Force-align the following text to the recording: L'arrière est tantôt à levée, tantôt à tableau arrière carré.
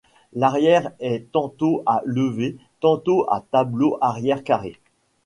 L'arrière 0.33 0.91
est 0.97 1.31
tantôt 1.31 1.83
à 1.85 2.01
levée, 2.05 2.57
tantôt 2.79 3.23
à 3.29 3.41
tableau 3.51 3.99
arrière 4.01 4.43
carré. 4.43 4.79